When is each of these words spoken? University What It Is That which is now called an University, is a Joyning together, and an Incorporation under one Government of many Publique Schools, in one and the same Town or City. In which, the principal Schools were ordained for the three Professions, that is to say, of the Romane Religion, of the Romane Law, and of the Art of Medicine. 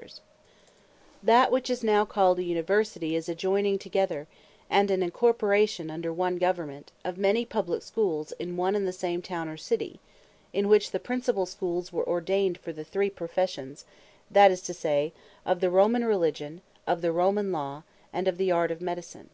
University 0.00 0.22
What 0.22 0.30
It 0.32 0.32
Is 0.32 1.26
That 1.26 1.52
which 1.52 1.68
is 1.68 1.84
now 1.84 2.04
called 2.06 2.38
an 2.38 2.46
University, 2.46 3.14
is 3.14 3.28
a 3.28 3.34
Joyning 3.34 3.78
together, 3.78 4.28
and 4.70 4.90
an 4.90 5.02
Incorporation 5.02 5.90
under 5.90 6.10
one 6.10 6.38
Government 6.38 6.90
of 7.04 7.18
many 7.18 7.44
Publique 7.44 7.82
Schools, 7.82 8.32
in 8.38 8.56
one 8.56 8.74
and 8.74 8.88
the 8.88 8.94
same 8.94 9.20
Town 9.20 9.46
or 9.46 9.58
City. 9.58 10.00
In 10.54 10.68
which, 10.68 10.92
the 10.92 11.00
principal 11.00 11.44
Schools 11.44 11.92
were 11.92 12.08
ordained 12.08 12.56
for 12.56 12.72
the 12.72 12.82
three 12.82 13.10
Professions, 13.10 13.84
that 14.30 14.50
is 14.50 14.62
to 14.62 14.72
say, 14.72 15.12
of 15.44 15.60
the 15.60 15.68
Romane 15.68 16.04
Religion, 16.06 16.62
of 16.86 17.02
the 17.02 17.12
Romane 17.12 17.52
Law, 17.52 17.82
and 18.10 18.26
of 18.26 18.38
the 18.38 18.50
Art 18.50 18.70
of 18.70 18.80
Medicine. 18.80 19.28